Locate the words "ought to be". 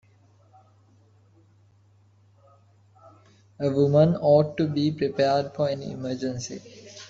4.15-4.91